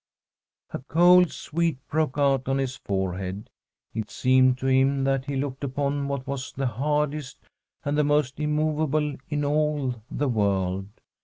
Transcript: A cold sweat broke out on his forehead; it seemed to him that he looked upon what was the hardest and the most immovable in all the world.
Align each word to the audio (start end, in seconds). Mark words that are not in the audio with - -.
A 0.71 0.79
cold 0.79 1.31
sweat 1.31 1.75
broke 1.87 2.17
out 2.17 2.49
on 2.49 2.57
his 2.57 2.75
forehead; 2.75 3.51
it 3.93 4.09
seemed 4.09 4.57
to 4.57 4.65
him 4.65 5.03
that 5.03 5.25
he 5.25 5.35
looked 5.35 5.63
upon 5.63 6.07
what 6.07 6.25
was 6.25 6.51
the 6.51 6.65
hardest 6.65 7.37
and 7.85 7.95
the 7.95 8.03
most 8.03 8.39
immovable 8.39 9.17
in 9.29 9.45
all 9.45 10.01
the 10.09 10.27
world. 10.27 10.87